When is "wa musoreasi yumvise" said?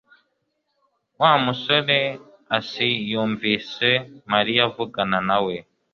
1.19-3.89